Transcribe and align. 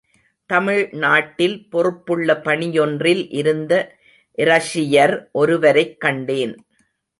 தமிழ்நாட்டில் 0.45 1.69
பொறுப்புள்ள 1.69 2.41
பணியொன்றில் 2.43 3.27
இருந்த 3.29 3.95
இரஷியர் 4.37 5.27
ஒருவரைக் 5.31 5.99
கண்டேன். 5.99 6.65